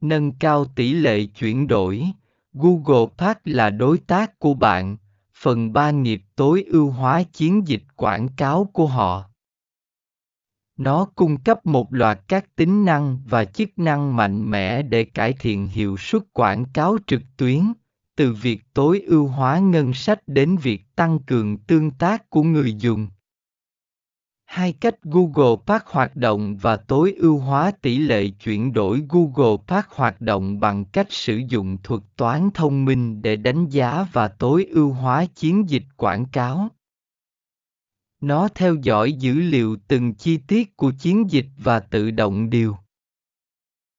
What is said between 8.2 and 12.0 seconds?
cáo của họ. Nó cung cấp một